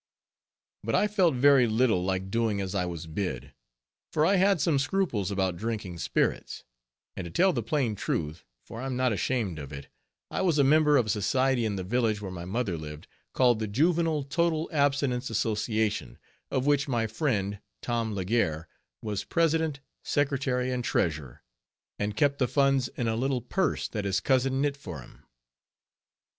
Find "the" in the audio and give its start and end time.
7.53-7.61, 11.75-11.83, 13.59-13.67, 22.39-22.47